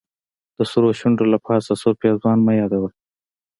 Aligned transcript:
د 0.57 0.59
سرو 0.71 0.89
شونډو 0.99 1.23
له 1.33 1.37
پاسه 1.45 1.73
سور 1.81 1.93
پېزوان 2.01 2.37
مه 2.45 2.53
يادوه 2.61 2.89